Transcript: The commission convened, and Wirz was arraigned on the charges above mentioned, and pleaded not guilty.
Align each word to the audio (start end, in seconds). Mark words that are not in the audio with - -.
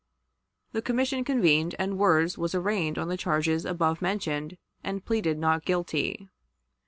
The 0.71 0.81
commission 0.81 1.23
convened, 1.23 1.75
and 1.77 1.95
Wirz 1.99 2.35
was 2.35 2.55
arraigned 2.55 2.97
on 2.97 3.07
the 3.07 3.17
charges 3.17 3.65
above 3.67 4.01
mentioned, 4.01 4.57
and 4.83 5.05
pleaded 5.05 5.37
not 5.37 5.63
guilty. 5.63 6.27